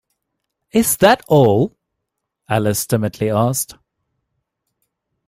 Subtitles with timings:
[0.71, 1.77] ‘Is that all?’
[2.49, 3.75] Alice timidly asked.